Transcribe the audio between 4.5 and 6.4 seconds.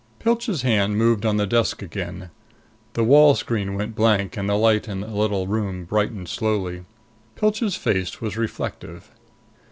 light in the little room brightened